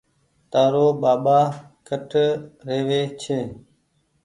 تآرو 0.51 0.85
ٻآٻآ 1.01 1.39
ڪٺ 1.87 2.09
رهوي 2.67 3.01
ڇي 3.21 3.39